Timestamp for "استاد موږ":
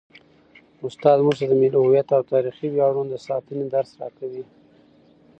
0.85-1.35